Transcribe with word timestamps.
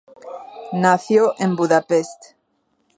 Nació 0.73 1.35
en 1.37 1.55
Budapest. 1.55 2.33